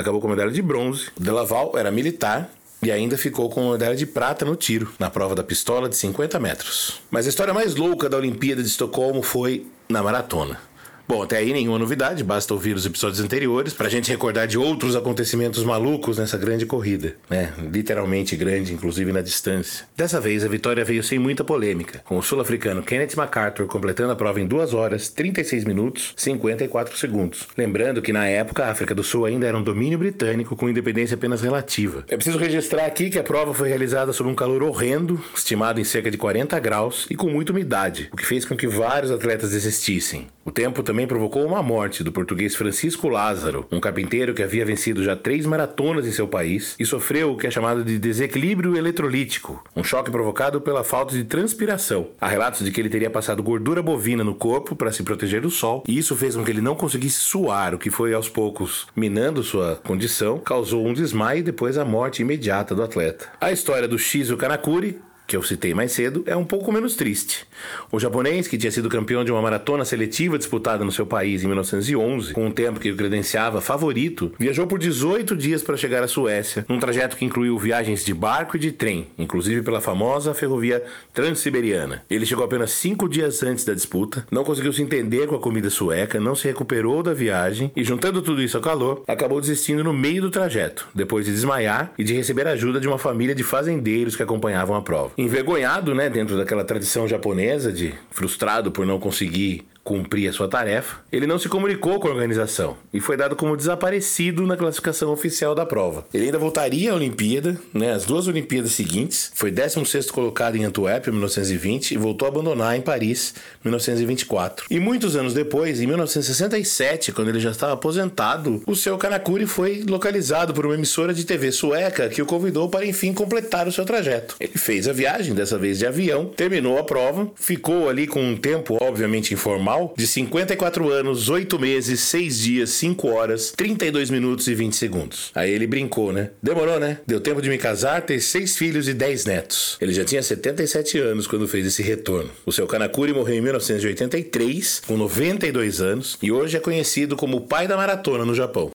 acabou 0.00 0.20
com 0.20 0.26
a 0.28 0.30
medalha 0.30 0.50
de 0.50 0.62
bronze. 0.62 1.08
Delaval 1.18 1.72
era 1.76 1.90
militar 1.90 2.50
e 2.82 2.90
ainda 2.90 3.18
ficou 3.18 3.50
com 3.50 3.70
a 3.70 3.72
medalha 3.72 3.96
de 3.96 4.06
prata 4.06 4.44
no 4.44 4.54
tiro, 4.54 4.92
na 4.98 5.10
prova 5.10 5.34
da 5.34 5.42
pistola 5.42 5.88
de 5.88 5.96
50 5.96 6.38
metros. 6.38 7.00
Mas 7.10 7.26
a 7.26 7.28
história 7.28 7.52
mais 7.52 7.74
louca 7.74 8.08
da 8.08 8.16
Olimpíada 8.16 8.62
de 8.62 8.68
Estocolmo 8.68 9.22
foi 9.22 9.66
na 9.88 10.02
maratona. 10.02 10.60
Bom, 11.08 11.22
até 11.22 11.38
aí 11.38 11.54
nenhuma 11.54 11.78
novidade, 11.78 12.22
basta 12.22 12.52
ouvir 12.52 12.76
os 12.76 12.84
episódios 12.84 13.18
anteriores 13.18 13.72
pra 13.72 13.88
gente 13.88 14.10
recordar 14.10 14.46
de 14.46 14.58
outros 14.58 14.94
acontecimentos 14.94 15.64
malucos 15.64 16.18
nessa 16.18 16.36
grande 16.36 16.66
corrida, 16.66 17.16
né? 17.30 17.50
Literalmente 17.72 18.36
grande, 18.36 18.74
inclusive 18.74 19.10
na 19.10 19.22
distância. 19.22 19.86
Dessa 19.96 20.20
vez 20.20 20.44
a 20.44 20.48
vitória 20.48 20.84
veio 20.84 21.02
sem 21.02 21.18
muita 21.18 21.42
polêmica, 21.42 22.02
com 22.04 22.18
o 22.18 22.22
sul-africano 22.22 22.82
Kenneth 22.82 23.16
MacArthur 23.16 23.66
completando 23.66 24.12
a 24.12 24.16
prova 24.16 24.38
em 24.38 24.46
2 24.46 24.74
horas, 24.74 25.08
36 25.08 25.64
minutos, 25.64 26.12
54 26.14 26.94
segundos. 26.98 27.48
Lembrando 27.56 28.02
que 28.02 28.12
na 28.12 28.26
época 28.26 28.66
a 28.66 28.70
África 28.70 28.94
do 28.94 29.02
Sul 29.02 29.24
ainda 29.24 29.46
era 29.46 29.56
um 29.56 29.62
domínio 29.62 29.98
britânico 29.98 30.56
com 30.56 30.68
independência 30.68 31.14
apenas 31.14 31.40
relativa. 31.40 32.04
É 32.08 32.16
preciso 32.16 32.36
registrar 32.36 32.84
aqui 32.84 33.08
que 33.08 33.18
a 33.18 33.24
prova 33.24 33.54
foi 33.54 33.70
realizada 33.70 34.12
sob 34.12 34.28
um 34.28 34.34
calor 34.34 34.62
horrendo, 34.62 35.18
estimado 35.34 35.80
em 35.80 35.84
cerca 35.84 36.10
de 36.10 36.18
40 36.18 36.60
graus 36.60 37.06
e 37.08 37.14
com 37.14 37.30
muita 37.30 37.50
umidade, 37.50 38.10
o 38.12 38.16
que 38.16 38.26
fez 38.26 38.44
com 38.44 38.54
que 38.54 38.66
vários 38.66 39.10
atletas 39.10 39.52
desistissem. 39.52 40.26
O 40.44 40.50
tempo 40.50 40.82
também 40.82 40.97
também 40.98 41.06
provocou 41.06 41.46
uma 41.46 41.62
morte 41.62 42.02
do 42.02 42.10
português 42.10 42.56
Francisco 42.56 43.08
Lázaro, 43.08 43.64
um 43.70 43.78
carpinteiro 43.78 44.34
que 44.34 44.42
havia 44.42 44.64
vencido 44.64 45.04
já 45.04 45.14
três 45.14 45.46
maratonas 45.46 46.04
em 46.08 46.10
seu 46.10 46.26
país 46.26 46.74
e 46.76 46.84
sofreu 46.84 47.30
o 47.30 47.36
que 47.36 47.46
é 47.46 47.50
chamado 47.52 47.84
de 47.84 48.00
desequilíbrio 48.00 48.76
eletrolítico, 48.76 49.62
um 49.76 49.84
choque 49.84 50.10
provocado 50.10 50.60
pela 50.60 50.82
falta 50.82 51.14
de 51.14 51.22
transpiração. 51.22 52.08
Há 52.20 52.26
relatos 52.26 52.64
de 52.64 52.72
que 52.72 52.80
ele 52.80 52.88
teria 52.88 53.08
passado 53.08 53.44
gordura 53.44 53.80
bovina 53.80 54.24
no 54.24 54.34
corpo 54.34 54.74
para 54.74 54.90
se 54.90 55.04
proteger 55.04 55.40
do 55.40 55.50
sol, 55.50 55.84
e 55.86 55.96
isso 55.96 56.16
fez 56.16 56.34
com 56.34 56.42
que 56.42 56.50
ele 56.50 56.60
não 56.60 56.74
conseguisse 56.74 57.20
suar, 57.20 57.76
o 57.76 57.78
que 57.78 57.90
foi 57.90 58.12
aos 58.12 58.28
poucos 58.28 58.88
minando 58.96 59.44
sua 59.44 59.76
condição, 59.76 60.40
causou 60.40 60.84
um 60.84 60.92
desmaio 60.92 61.38
e 61.38 61.44
depois 61.44 61.78
a 61.78 61.84
morte 61.84 62.22
imediata 62.22 62.74
do 62.74 62.82
atleta. 62.82 63.28
A 63.40 63.52
história 63.52 63.86
do 63.86 64.00
Shizu 64.00 64.36
Kanakuri 64.36 64.98
que 65.28 65.36
eu 65.36 65.42
citei 65.42 65.74
mais 65.74 65.92
cedo, 65.92 66.22
é 66.24 66.34
um 66.34 66.44
pouco 66.44 66.72
menos 66.72 66.96
triste. 66.96 67.46
O 67.92 68.00
japonês, 68.00 68.48
que 68.48 68.56
tinha 68.56 68.72
sido 68.72 68.88
campeão 68.88 69.22
de 69.22 69.30
uma 69.30 69.42
maratona 69.42 69.84
seletiva 69.84 70.38
disputada 70.38 70.82
no 70.82 70.90
seu 70.90 71.04
país 71.04 71.44
em 71.44 71.46
1911, 71.46 72.32
com 72.32 72.46
um 72.46 72.50
tempo 72.50 72.80
que 72.80 72.90
o 72.90 72.96
credenciava 72.96 73.60
favorito, 73.60 74.32
viajou 74.38 74.66
por 74.66 74.78
18 74.78 75.36
dias 75.36 75.62
para 75.62 75.76
chegar 75.76 76.02
à 76.02 76.08
Suécia, 76.08 76.64
num 76.66 76.78
trajeto 76.78 77.14
que 77.14 77.26
incluiu 77.26 77.58
viagens 77.58 78.06
de 78.06 78.14
barco 78.14 78.56
e 78.56 78.60
de 78.60 78.72
trem, 78.72 79.08
inclusive 79.18 79.60
pela 79.60 79.82
famosa 79.82 80.32
ferrovia 80.32 80.82
Transiberiana. 81.12 82.02
Ele 82.08 82.24
chegou 82.24 82.46
apenas 82.46 82.70
cinco 82.70 83.06
dias 83.06 83.42
antes 83.42 83.66
da 83.66 83.74
disputa, 83.74 84.26
não 84.30 84.44
conseguiu 84.44 84.72
se 84.72 84.80
entender 84.80 85.26
com 85.26 85.36
a 85.36 85.40
comida 85.40 85.68
sueca, 85.68 86.18
não 86.18 86.34
se 86.34 86.48
recuperou 86.48 87.02
da 87.02 87.12
viagem 87.12 87.70
e, 87.76 87.84
juntando 87.84 88.22
tudo 88.22 88.40
isso 88.42 88.56
ao 88.56 88.62
calor, 88.62 89.02
acabou 89.06 89.42
desistindo 89.42 89.84
no 89.84 89.92
meio 89.92 90.22
do 90.22 90.30
trajeto, 90.30 90.88
depois 90.94 91.26
de 91.26 91.32
desmaiar 91.32 91.92
e 91.98 92.04
de 92.04 92.14
receber 92.14 92.46
ajuda 92.46 92.80
de 92.80 92.88
uma 92.88 92.96
família 92.96 93.34
de 93.34 93.42
fazendeiros 93.42 94.16
que 94.16 94.22
acompanhavam 94.22 94.74
a 94.74 94.80
prova 94.80 95.17
envergonhado, 95.18 95.96
né, 95.96 96.08
dentro 96.08 96.36
daquela 96.36 96.64
tradição 96.64 97.08
japonesa 97.08 97.72
de 97.72 97.92
frustrado 98.08 98.70
por 98.70 98.86
não 98.86 99.00
conseguir 99.00 99.66
cumprir 99.88 100.28
a 100.28 100.32
sua 100.34 100.46
tarefa, 100.46 100.98
ele 101.10 101.26
não 101.26 101.38
se 101.38 101.48
comunicou 101.48 101.98
com 101.98 102.08
a 102.08 102.10
organização 102.10 102.76
e 102.92 103.00
foi 103.00 103.16
dado 103.16 103.34
como 103.34 103.56
desaparecido 103.56 104.46
na 104.46 104.54
classificação 104.54 105.10
oficial 105.10 105.54
da 105.54 105.64
prova. 105.64 106.04
Ele 106.12 106.26
ainda 106.26 106.38
voltaria 106.38 106.92
à 106.92 106.94
Olimpíada, 106.94 107.58
né, 107.72 107.92
as 107.92 108.04
duas 108.04 108.28
Olimpíadas 108.28 108.72
seguintes, 108.72 109.32
foi 109.34 109.50
16º 109.50 110.10
colocado 110.10 110.56
em 110.56 110.64
Antuérpia 110.64 111.08
em 111.08 111.14
1920 111.14 111.92
e 111.92 111.96
voltou 111.96 112.26
a 112.26 112.30
abandonar 112.30 112.76
em 112.76 112.82
Paris 112.82 113.34
em 113.64 113.68
1924. 113.68 114.66
E 114.70 114.78
muitos 114.78 115.16
anos 115.16 115.32
depois, 115.32 115.80
em 115.80 115.86
1967, 115.86 117.10
quando 117.12 117.28
ele 117.28 117.40
já 117.40 117.50
estava 117.50 117.72
aposentado, 117.72 118.62
o 118.66 118.76
seu 118.76 118.98
Kanakuri 118.98 119.46
foi 119.46 119.82
localizado 119.88 120.52
por 120.52 120.66
uma 120.66 120.74
emissora 120.74 121.14
de 121.14 121.24
TV 121.24 121.50
sueca 121.50 122.10
que 122.10 122.20
o 122.20 122.26
convidou 122.26 122.68
para 122.68 122.84
enfim 122.84 123.14
completar 123.14 123.66
o 123.66 123.72
seu 123.72 123.86
trajeto. 123.86 124.36
Ele 124.38 124.58
fez 124.58 124.86
a 124.86 124.92
viagem, 124.92 125.34
dessa 125.34 125.56
vez 125.56 125.78
de 125.78 125.86
avião, 125.86 126.26
terminou 126.26 126.78
a 126.78 126.84
prova, 126.84 127.30
ficou 127.34 127.88
ali 127.88 128.06
com 128.06 128.22
um 128.22 128.36
tempo 128.36 128.76
obviamente 128.82 129.32
informal 129.32 129.77
de 129.96 130.06
54 130.06 130.90
anos, 130.90 131.28
8 131.28 131.58
meses, 131.58 132.00
6 132.00 132.38
dias, 132.38 132.70
5 132.70 133.08
horas, 133.08 133.52
32 133.56 134.10
minutos 134.10 134.46
e 134.48 134.54
20 134.54 134.74
segundos. 134.74 135.30
Aí 135.34 135.50
ele 135.50 135.66
brincou, 135.66 136.12
né? 136.12 136.30
Demorou, 136.42 136.78
né? 136.78 136.98
Deu 137.06 137.20
tempo 137.20 137.42
de 137.42 137.48
me 137.48 137.58
casar, 137.58 138.02
ter 138.02 138.20
6 138.20 138.56
filhos 138.56 138.88
e 138.88 138.94
10 138.94 139.24
netos. 139.24 139.76
Ele 139.80 139.92
já 139.92 140.04
tinha 140.04 140.22
77 140.22 140.98
anos 140.98 141.26
quando 141.26 141.48
fez 141.48 141.66
esse 141.66 141.82
retorno. 141.82 142.30
O 142.44 142.52
seu 142.52 142.66
Kanakuri 142.66 143.12
morreu 143.12 143.36
em 143.36 143.40
1983, 143.40 144.82
com 144.86 144.96
92 144.96 145.80
anos, 145.80 146.18
e 146.22 146.32
hoje 146.32 146.56
é 146.56 146.60
conhecido 146.60 147.16
como 147.16 147.36
o 147.36 147.40
pai 147.42 147.66
da 147.68 147.76
maratona 147.76 148.24
no 148.24 148.34
Japão. 148.34 148.70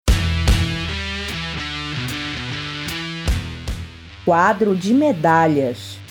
Quadro 4.25 4.73
de 4.73 4.93
medalhas. 4.93 6.02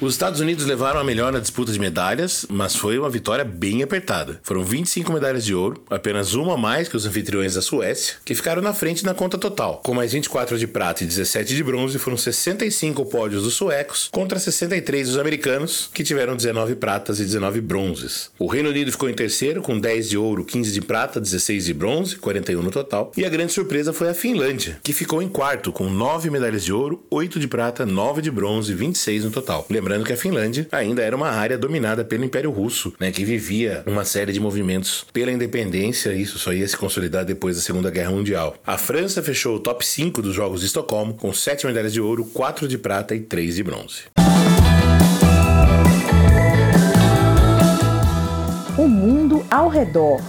Os 0.00 0.14
Estados 0.14 0.38
Unidos 0.38 0.64
levaram 0.64 1.00
a 1.00 1.04
melhor 1.04 1.32
na 1.32 1.40
disputa 1.40 1.72
de 1.72 1.80
medalhas, 1.80 2.46
mas 2.48 2.76
foi 2.76 2.96
uma 2.96 3.10
vitória 3.10 3.44
bem 3.44 3.82
apertada. 3.82 4.38
Foram 4.44 4.62
25 4.62 5.12
medalhas 5.12 5.44
de 5.44 5.52
ouro, 5.52 5.82
apenas 5.90 6.34
uma 6.34 6.54
a 6.54 6.56
mais 6.56 6.88
que 6.88 6.96
os 6.96 7.04
anfitriões 7.04 7.54
da 7.54 7.62
Suécia, 7.62 8.14
que 8.24 8.32
ficaram 8.32 8.62
na 8.62 8.72
frente 8.72 9.04
na 9.04 9.12
conta 9.12 9.36
total. 9.36 9.80
Com 9.82 9.94
mais 9.94 10.12
24 10.12 10.56
de 10.56 10.68
prata 10.68 11.02
e 11.02 11.06
17 11.06 11.52
de 11.52 11.64
bronze, 11.64 11.98
foram 11.98 12.16
65 12.16 13.06
pódios 13.06 13.42
dos 13.42 13.54
suecos 13.54 14.08
contra 14.12 14.38
63 14.38 15.08
dos 15.08 15.18
americanos, 15.18 15.90
que 15.92 16.04
tiveram 16.04 16.36
19 16.36 16.76
pratas 16.76 17.18
e 17.18 17.24
19 17.24 17.60
bronzes. 17.60 18.30
O 18.38 18.46
Reino 18.46 18.68
Unido 18.68 18.92
ficou 18.92 19.10
em 19.10 19.14
terceiro, 19.14 19.62
com 19.62 19.80
10 19.80 20.10
de 20.10 20.16
ouro, 20.16 20.44
15 20.44 20.70
de 20.70 20.80
prata, 20.80 21.20
16 21.20 21.64
de 21.64 21.74
bronze, 21.74 22.14
41 22.18 22.62
no 22.62 22.70
total. 22.70 23.10
E 23.16 23.24
a 23.24 23.28
grande 23.28 23.52
surpresa 23.52 23.92
foi 23.92 24.08
a 24.08 24.14
Finlândia, 24.14 24.78
que 24.80 24.92
ficou 24.92 25.20
em 25.20 25.28
quarto, 25.28 25.72
com 25.72 25.90
9 25.90 26.30
medalhas 26.30 26.64
de 26.64 26.72
ouro, 26.72 27.04
8 27.10 27.40
de 27.40 27.48
prata, 27.48 27.84
9 27.84 28.22
de 28.22 28.30
bronze, 28.30 28.72
26 28.72 29.24
no 29.24 29.32
total. 29.32 29.66
Que 30.04 30.12
a 30.12 30.16
Finlândia 30.16 30.66
ainda 30.70 31.02
era 31.02 31.16
uma 31.16 31.28
área 31.28 31.56
dominada 31.56 32.04
pelo 32.04 32.24
Império 32.24 32.50
Russo, 32.50 32.92
né, 33.00 33.10
que 33.10 33.24
vivia 33.24 33.82
uma 33.86 34.04
série 34.04 34.32
de 34.32 34.40
movimentos 34.40 35.06
pela 35.12 35.32
independência, 35.32 36.12
isso 36.12 36.38
só 36.38 36.52
ia 36.52 36.68
se 36.68 36.76
consolidar 36.76 37.24
depois 37.24 37.56
da 37.56 37.62
Segunda 37.62 37.90
Guerra 37.90 38.10
Mundial. 38.10 38.56
A 38.66 38.76
França 38.76 39.22
fechou 39.22 39.56
o 39.56 39.60
top 39.60 39.84
5 39.84 40.20
dos 40.20 40.34
Jogos 40.34 40.60
de 40.60 40.66
Estocolmo, 40.66 41.14
com 41.14 41.32
7 41.32 41.66
medalhas 41.66 41.92
de 41.92 42.00
ouro, 42.00 42.24
4 42.26 42.68
de 42.68 42.76
prata 42.76 43.14
e 43.14 43.20
3 43.20 43.56
de 43.56 43.62
bronze. 43.62 44.02
O 48.76 48.86
mundo 48.86 49.44
ao 49.50 49.68
redor. 49.68 50.20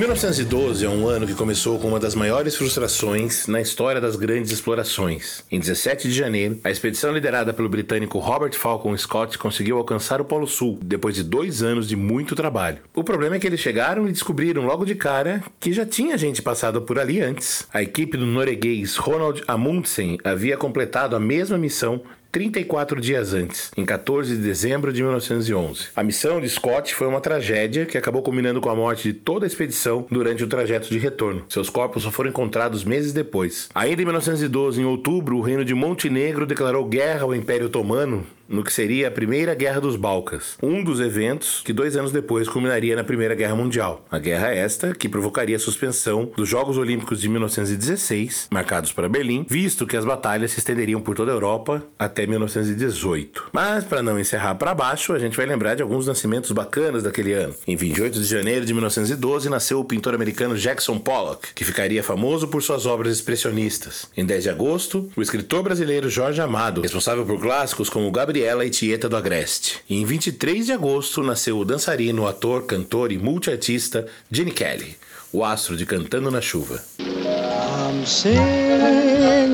1912 0.00 0.82
é 0.82 0.88
um 0.88 1.06
ano 1.06 1.26
que 1.26 1.34
começou 1.34 1.78
com 1.78 1.88
uma 1.88 2.00
das 2.00 2.14
maiores 2.14 2.56
frustrações 2.56 3.46
na 3.46 3.60
história 3.60 4.00
das 4.00 4.16
grandes 4.16 4.50
explorações. 4.50 5.44
Em 5.52 5.60
17 5.60 6.08
de 6.08 6.14
janeiro, 6.14 6.58
a 6.64 6.70
expedição 6.70 7.12
liderada 7.12 7.52
pelo 7.52 7.68
britânico 7.68 8.18
Robert 8.18 8.54
Falcon 8.54 8.96
Scott 8.96 9.36
conseguiu 9.36 9.76
alcançar 9.76 10.18
o 10.18 10.24
Polo 10.24 10.46
Sul, 10.46 10.78
depois 10.82 11.14
de 11.14 11.22
dois 11.22 11.62
anos 11.62 11.86
de 11.86 11.96
muito 11.96 12.34
trabalho. 12.34 12.78
O 12.94 13.04
problema 13.04 13.36
é 13.36 13.38
que 13.38 13.46
eles 13.46 13.60
chegaram 13.60 14.08
e 14.08 14.12
descobriram 14.12 14.64
logo 14.64 14.86
de 14.86 14.94
cara 14.94 15.44
que 15.60 15.70
já 15.70 15.84
tinha 15.84 16.16
gente 16.16 16.40
passado 16.40 16.80
por 16.80 16.98
ali 16.98 17.20
antes. 17.20 17.68
A 17.70 17.82
equipe 17.82 18.16
do 18.16 18.24
norueguês 18.24 18.96
Ronald 18.96 19.44
Amundsen 19.46 20.16
havia 20.24 20.56
completado 20.56 21.14
a 21.14 21.20
mesma 21.20 21.58
missão 21.58 22.00
34 22.32 23.00
dias 23.00 23.34
antes, 23.34 23.72
em 23.76 23.84
14 23.84 24.36
de 24.36 24.42
dezembro 24.42 24.92
de 24.92 25.02
1911. 25.02 25.88
A 25.96 26.02
missão 26.02 26.40
de 26.40 26.48
Scott 26.48 26.94
foi 26.94 27.08
uma 27.08 27.20
tragédia 27.20 27.86
que 27.86 27.98
acabou 27.98 28.22
culminando 28.22 28.60
com 28.60 28.70
a 28.70 28.74
morte 28.74 29.12
de 29.12 29.14
toda 29.14 29.44
a 29.44 29.48
expedição 29.48 30.06
durante 30.10 30.44
o 30.44 30.46
trajeto 30.46 30.88
de 30.88 30.98
retorno. 30.98 31.44
Seus 31.48 31.68
corpos 31.68 32.04
só 32.04 32.10
foram 32.10 32.30
encontrados 32.30 32.84
meses 32.84 33.12
depois. 33.12 33.68
Ainda 33.74 34.02
em 34.02 34.04
1912, 34.04 34.80
em 34.80 34.84
outubro, 34.84 35.38
o 35.38 35.40
reino 35.40 35.64
de 35.64 35.74
Montenegro 35.74 36.46
declarou 36.46 36.84
guerra 36.84 37.22
ao 37.22 37.34
Império 37.34 37.66
Otomano 37.66 38.24
no 38.50 38.64
que 38.64 38.72
seria 38.72 39.06
a 39.06 39.10
Primeira 39.12 39.54
Guerra 39.54 39.80
dos 39.80 39.94
Balcãs, 39.94 40.56
um 40.60 40.82
dos 40.82 40.98
eventos 40.98 41.62
que 41.64 41.72
dois 41.72 41.96
anos 41.96 42.10
depois 42.10 42.48
culminaria 42.48 42.96
na 42.96 43.04
Primeira 43.04 43.36
Guerra 43.36 43.54
Mundial. 43.54 44.04
A 44.10 44.18
guerra 44.18 44.48
esta 44.48 44.92
que 44.92 45.08
provocaria 45.08 45.54
a 45.54 45.60
suspensão 45.60 46.32
dos 46.36 46.48
Jogos 46.48 46.76
Olímpicos 46.76 47.20
de 47.20 47.28
1916, 47.28 48.48
marcados 48.50 48.92
para 48.92 49.08
Berlim, 49.08 49.46
visto 49.48 49.86
que 49.86 49.96
as 49.96 50.04
batalhas 50.04 50.50
se 50.50 50.58
estenderiam 50.58 51.00
por 51.00 51.14
toda 51.14 51.30
a 51.30 51.34
Europa 51.34 51.84
até 51.96 52.26
1918. 52.26 53.50
Mas, 53.52 53.84
para 53.84 54.02
não 54.02 54.18
encerrar 54.18 54.56
para 54.56 54.74
baixo, 54.74 55.12
a 55.12 55.18
gente 55.20 55.36
vai 55.36 55.46
lembrar 55.46 55.76
de 55.76 55.82
alguns 55.82 56.08
nascimentos 56.08 56.50
bacanas 56.50 57.04
daquele 57.04 57.32
ano. 57.32 57.54
Em 57.68 57.76
28 57.76 58.18
de 58.18 58.24
janeiro 58.24 58.66
de 58.66 58.74
1912 58.74 59.48
nasceu 59.48 59.78
o 59.78 59.84
pintor 59.84 60.14
americano 60.14 60.56
Jackson 60.56 60.98
Pollock, 60.98 61.54
que 61.54 61.64
ficaria 61.64 62.02
famoso 62.02 62.48
por 62.48 62.62
suas 62.62 62.84
obras 62.84 63.12
expressionistas. 63.12 64.06
Em 64.16 64.24
10 64.24 64.42
de 64.42 64.50
agosto, 64.50 65.08
o 65.16 65.22
escritor 65.22 65.62
brasileiro 65.62 66.10
Jorge 66.10 66.40
Amado, 66.40 66.80
responsável 66.80 67.24
por 67.24 67.40
clássicos 67.40 67.88
como 67.88 68.10
Gabriel 68.10 68.39
Gabriela 68.40 68.64
e 68.64 68.70
Tieta 68.70 69.06
do 69.06 69.18
Agreste. 69.18 69.80
E 69.88 70.00
em 70.00 70.04
23 70.06 70.64
de 70.64 70.72
agosto 70.72 71.22
nasceu 71.22 71.58
o 71.58 71.64
dançarino, 71.64 72.26
ator, 72.26 72.62
cantor 72.64 73.12
e 73.12 73.18
multiartista 73.18 74.06
Gene 74.30 74.50
Kelly, 74.50 74.96
o 75.30 75.44
astro 75.44 75.76
de 75.76 75.84
Cantando 75.84 76.30
na 76.30 76.40
Chuva. 76.40 76.82
I'm 76.98 78.06
singing 78.06 78.40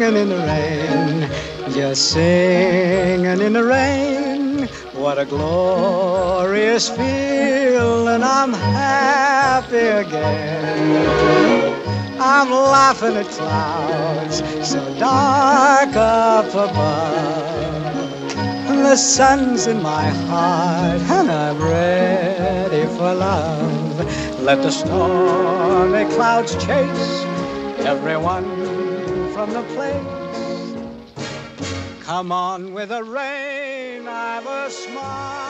in 0.05 0.29
the 0.29 0.37
rain, 0.47 1.29
just 1.75 2.13
singing 2.13 3.43
in 3.45 3.55
the 3.55 3.63
rain. 3.65 4.69
What 4.95 5.19
a 5.19 5.25
glorious 5.25 6.89
feeling, 6.89 8.23
I'm 8.23 8.53
happy 8.53 9.89
again. 9.99 11.07
I'm 12.21 12.51
laughing 12.51 13.17
at 13.17 13.27
clouds 13.31 14.45
so 14.63 14.79
dark 15.01 15.97
up 15.97 16.55
above. 16.55 17.56
The 18.87 18.97
sun's 18.97 19.67
in 19.67 19.83
my 19.83 20.07
heart 20.29 21.01
and 21.01 21.29
I'm 21.29 21.61
ready 21.61 22.87
for 22.97 23.13
love. 23.13 24.41
Let 24.41 24.63
the 24.63 24.71
stormy 24.71 26.05
clouds 26.15 26.53
chase 26.65 27.25
everyone 27.85 28.45
from 29.33 29.53
the 29.53 29.65
place. 29.75 30.77
Come 32.05 32.31
on 32.31 32.75
with 32.75 32.91
the 32.91 33.03
rain, 33.03 34.07
I've 34.07 34.47
a 34.47 34.71
smile 34.71 35.46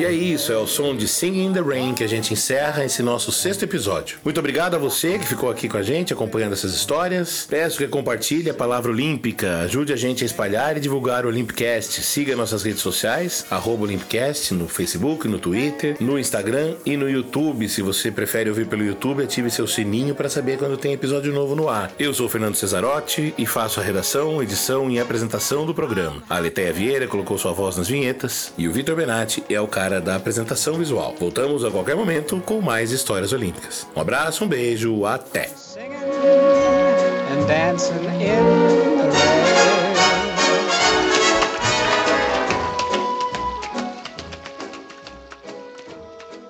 E 0.00 0.04
é 0.04 0.12
isso, 0.12 0.52
é 0.52 0.56
o 0.56 0.64
som 0.64 0.94
de 0.94 1.08
Singing 1.08 1.46
in 1.46 1.52
the 1.52 1.60
Rain 1.60 1.92
que 1.92 2.04
a 2.04 2.06
gente 2.06 2.32
encerra 2.32 2.84
esse 2.84 3.02
nosso 3.02 3.32
sexto 3.32 3.64
episódio. 3.64 4.18
Muito 4.22 4.38
obrigado 4.38 4.76
a 4.76 4.78
você 4.78 5.18
que 5.18 5.26
ficou 5.26 5.50
aqui 5.50 5.68
com 5.68 5.76
a 5.76 5.82
gente 5.82 6.12
acompanhando 6.12 6.52
essas 6.52 6.72
histórias. 6.72 7.48
Peço 7.50 7.78
que 7.78 7.88
compartilhe 7.88 8.48
a 8.48 8.54
palavra 8.54 8.92
olímpica, 8.92 9.58
ajude 9.62 9.92
a 9.92 9.96
gente 9.96 10.22
a 10.22 10.26
espalhar 10.26 10.76
e 10.76 10.80
divulgar 10.80 11.26
o 11.26 11.28
Olympicast. 11.28 12.00
Siga 12.00 12.36
nossas 12.36 12.62
redes 12.62 12.80
sociais, 12.80 13.44
Olympicast, 13.66 14.54
no 14.54 14.68
Facebook, 14.68 15.26
no 15.26 15.40
Twitter, 15.40 15.96
no 15.98 16.16
Instagram 16.16 16.76
e 16.86 16.96
no 16.96 17.10
YouTube. 17.10 17.68
Se 17.68 17.82
você 17.82 18.12
prefere 18.12 18.48
ouvir 18.48 18.68
pelo 18.68 18.84
YouTube, 18.84 19.24
ative 19.24 19.50
seu 19.50 19.66
sininho 19.66 20.14
para 20.14 20.28
saber 20.28 20.58
quando 20.58 20.76
tem 20.76 20.92
episódio 20.92 21.32
novo 21.32 21.56
no 21.56 21.68
ar. 21.68 21.90
Eu 21.98 22.14
sou 22.14 22.26
o 22.26 22.28
Fernando 22.28 22.54
Cesarotti 22.54 23.34
e 23.36 23.44
faço 23.44 23.80
a 23.80 23.82
redação, 23.82 24.40
edição 24.40 24.88
e 24.92 25.00
apresentação 25.00 25.66
do 25.66 25.74
programa. 25.74 26.22
A 26.30 26.38
Leteia 26.38 26.72
Vieira 26.72 27.08
colocou 27.08 27.36
sua 27.36 27.52
voz 27.52 27.76
nas 27.76 27.88
vinhetas 27.88 28.52
e 28.56 28.68
o 28.68 28.72
Vitor 28.72 28.94
Benatti 28.94 29.42
é 29.50 29.60
o 29.60 29.66
cara 29.66 29.87
da 30.00 30.16
apresentação 30.16 30.74
visual. 30.74 31.14
Voltamos 31.18 31.64
a 31.64 31.70
qualquer 31.70 31.96
momento 31.96 32.40
com 32.44 32.60
mais 32.60 32.92
histórias 32.92 33.32
olímpicas. 33.32 33.86
Um 33.96 34.00
abraço, 34.00 34.44
um 34.44 34.48
beijo, 34.48 35.04
até! 35.06 35.50